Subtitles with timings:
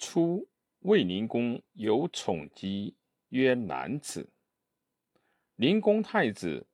[0.00, 0.48] 初，
[0.78, 2.96] 卫灵公有宠姬，
[3.28, 4.30] 曰男子。
[5.56, 6.66] 灵公太子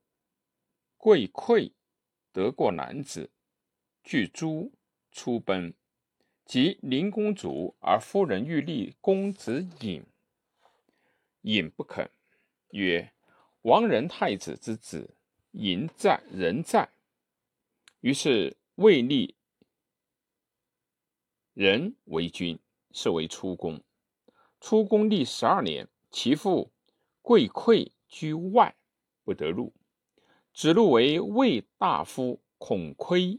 [0.96, 1.72] 贵馈
[2.32, 3.28] 得过男子，
[4.04, 4.72] 具诸
[5.10, 5.74] 出奔。
[6.44, 10.04] 及灵公卒，而夫人欲立公子隐，
[11.40, 12.08] 隐不肯，
[12.70, 13.12] 曰
[13.62, 15.16] ：“亡人太子之子，
[15.50, 16.88] 隐在人在。”
[17.98, 19.34] 于是未立
[21.52, 22.56] 人为君，
[22.96, 23.82] 是为出公。
[24.58, 26.72] 出公历十二年，其父
[27.20, 28.74] 贵愧居外，
[29.22, 29.74] 不得入。
[30.54, 33.38] 子路为魏大夫孔窥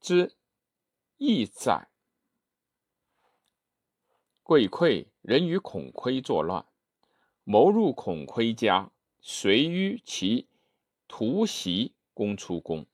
[0.00, 0.34] 之。
[1.18, 1.88] 义载。
[4.42, 6.66] 贵愧人与孔窥作乱，
[7.44, 10.48] 谋入孔窥家，随于其
[11.06, 12.84] 突袭攻出宫。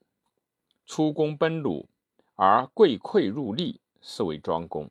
[0.84, 1.88] 出宫奔鲁，
[2.34, 4.90] 而贵馈入立，是为庄公。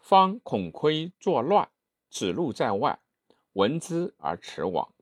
[0.00, 1.70] 方孔窥作乱，
[2.10, 3.00] 子路在外，
[3.52, 4.92] 闻之而驰往，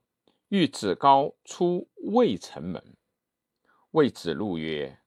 [0.49, 2.97] 欲子高出渭城门，
[3.93, 5.01] 谓子路曰。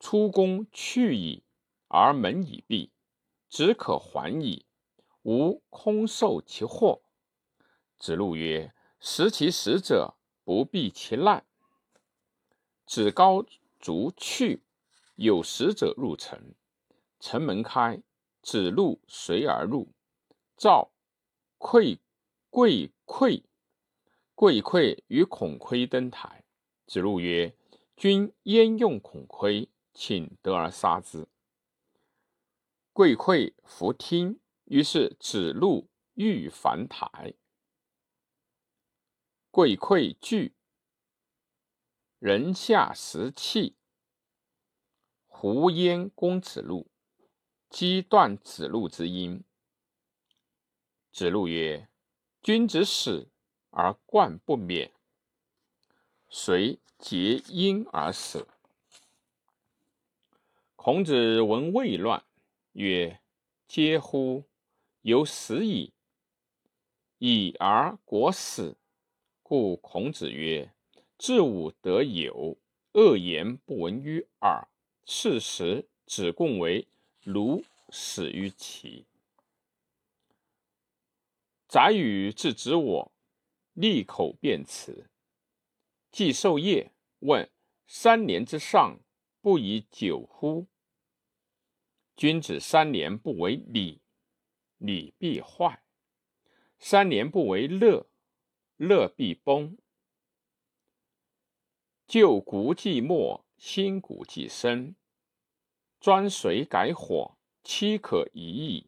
[0.00, 1.42] 出宫去矣，
[1.88, 2.92] 而门已闭，
[3.48, 4.64] 子可还矣。
[5.22, 7.02] 吾空受其祸。
[7.98, 11.44] 子路曰：“食其食者，不避其难。”
[12.86, 13.44] 子高
[13.80, 14.62] 卒去，
[15.16, 16.54] 有使者入城，
[17.18, 18.00] 城门开，
[18.50, 19.92] 子路随而入。
[20.56, 20.90] 赵
[21.58, 22.00] 愧
[22.48, 23.42] 贵馈
[24.34, 26.46] 贵馈与孔窥登台。
[26.86, 27.54] 子路曰
[27.94, 31.28] ：“君焉用孔窥？”请得而杀之。
[32.94, 37.34] 贵馈弗听，于是子路欲反台。
[39.50, 40.54] 贵馈惧，
[42.18, 43.76] 人下食气。
[45.26, 46.90] 胡焉攻子路，
[47.70, 49.44] 击断子路之音。
[51.12, 51.88] 子路曰
[52.42, 53.28] ：“君子死
[53.70, 54.90] 而冠不免，
[56.28, 58.48] 遂结因而死。”
[60.76, 62.24] 孔子闻魏乱，
[62.72, 63.20] 曰
[63.68, 64.44] ：“嗟乎！
[65.02, 65.92] 有死矣！
[67.18, 68.76] 已而国死。”
[69.42, 70.72] 故孔子曰
[71.18, 72.56] ：“治武得有，
[72.92, 74.68] 恶言不闻于耳。”
[75.04, 76.86] 是时，子贡为
[77.24, 79.06] 卢死于齐。
[81.66, 83.12] 宰予自止我，
[83.74, 85.10] 利口辩辞。
[86.10, 87.50] 既受业，问
[87.86, 89.00] 三年之上。
[89.40, 90.66] 不以久乎？
[92.16, 94.02] 君子三年不为礼，
[94.78, 95.84] 礼必坏；
[96.80, 98.10] 三年不为乐，
[98.76, 99.78] 乐必崩。
[102.08, 104.96] 旧谷既没，新古既生。
[106.00, 108.86] 专水改火，岂可已矣？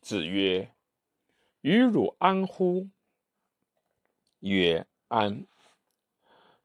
[0.00, 0.74] 子曰
[1.62, 2.88] ：“与汝安乎？”
[4.40, 5.46] 曰：“安。”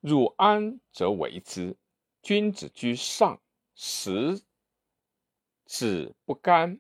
[0.02, 1.76] 汝安则为之。
[2.22, 3.42] 君子居上，
[3.76, 4.44] 食
[5.66, 6.80] 子不甘，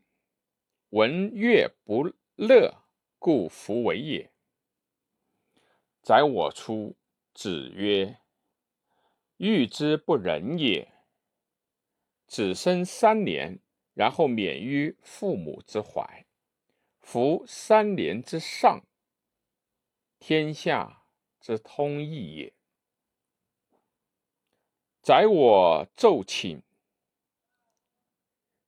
[0.89, 2.83] 闻乐不乐，
[3.19, 4.31] 故弗为也。
[6.01, 6.95] 宰我出，
[7.33, 8.19] 子曰
[9.37, 10.91] ：“欲之不仁也。”
[12.27, 13.59] 子生三年，
[13.93, 16.25] 然后免于父母之怀，
[16.99, 18.85] 夫三年之上，
[20.19, 21.03] 天下
[21.39, 22.53] 之通义也。
[25.01, 26.63] 宰我奏请。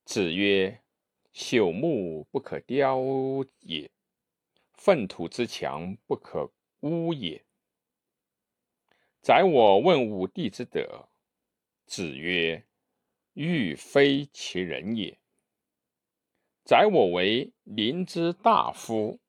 [0.05, 0.83] 子曰
[1.33, 3.01] ：“朽木不可雕
[3.61, 3.91] 也，
[4.73, 6.49] 粪土之墙不可
[6.81, 7.43] 污也。”
[9.19, 11.09] 宰我问武帝之德。
[11.87, 12.63] 子曰
[13.37, 15.19] ：“欲非其人也。”
[16.65, 19.19] 宰我为临之大夫，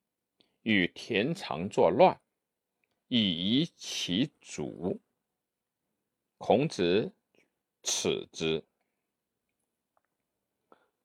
[0.62, 2.18] 与田常作乱，
[3.08, 5.00] 以夷其主。
[6.38, 7.12] 孔子
[7.82, 8.64] 耻之。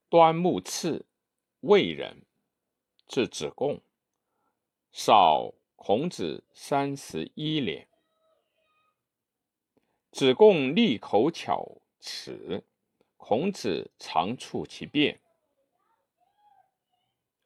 [0.10, 1.06] 端木赐
[1.60, 2.26] 魏人，
[3.08, 3.82] 字子贡，
[4.92, 7.88] 少孔子三十一年。
[10.12, 12.64] 子贡利口巧齿，
[13.26, 15.22] 孔子常处其变。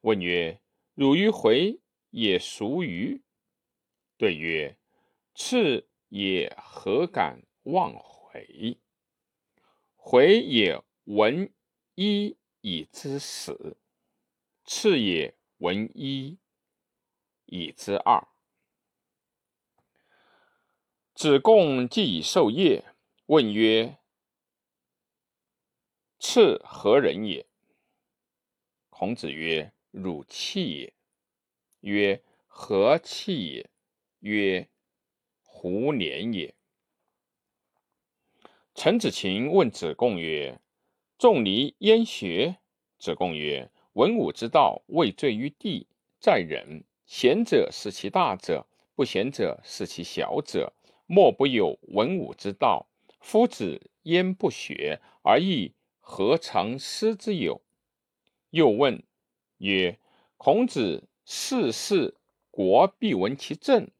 [0.00, 0.60] 问曰
[0.94, 1.78] ：“汝于回
[2.10, 3.22] 也孰于？”
[4.18, 4.76] 对曰
[5.36, 8.76] ：“赤也何敢？”忘回，
[9.94, 11.48] 回也闻
[11.94, 13.76] 一以知死；
[14.64, 16.40] 次也闻一
[17.44, 18.26] 以知二。
[21.14, 22.84] 子贡既已受业，
[23.26, 23.97] 问曰
[26.18, 27.46] ：“次何人也？”
[28.90, 30.92] 孔子曰：“汝气也。”
[31.80, 33.70] 曰：“何气也？”
[34.20, 34.68] 曰
[35.42, 36.54] ：“胡年也。”
[38.74, 40.60] 陈子琴问子贡曰
[41.18, 42.58] ：“仲尼焉学？”
[42.98, 45.86] 子贡曰：“文武之道，未罪于地，
[46.20, 46.84] 在人。
[47.06, 50.74] 贤者是其大者，不贤者是其小者。
[51.06, 52.86] 莫不有文武之道。
[53.20, 55.72] 夫子焉不学，而亦
[56.10, 57.60] 何尝师之有？”
[58.48, 59.04] 又问
[59.58, 59.98] 曰
[60.38, 62.16] ：“孔子逝世，
[62.50, 63.90] 国必闻其政，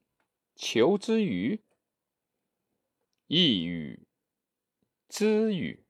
[0.56, 1.60] 求之与？
[3.26, 4.06] 亦与
[5.06, 5.84] 之与？”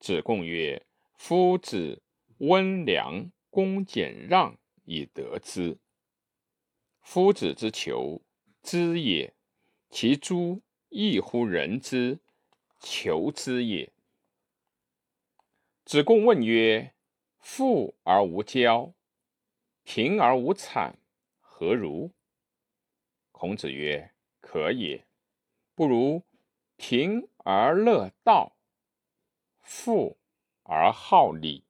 [0.00, 2.02] 子贡曰：“夫子
[2.38, 4.56] 温良恭俭让
[4.86, 5.76] 以得之。
[7.02, 8.22] 夫子之求
[8.62, 9.34] 之也，
[9.90, 12.18] 其诸异乎人之
[12.80, 13.92] 求之也。”
[15.88, 16.92] 子贡问曰
[17.40, 18.92] ：“富而无骄，
[19.84, 20.92] 贫而无谄，
[21.40, 22.12] 何如？”
[23.32, 24.12] 孔子曰
[24.42, 25.06] ：“可也。
[25.74, 26.22] 不如
[26.76, 28.58] 贫而乐道，
[29.62, 30.18] 富
[30.64, 31.64] 而好礼。”